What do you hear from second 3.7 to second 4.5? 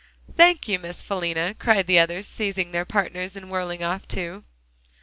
off too.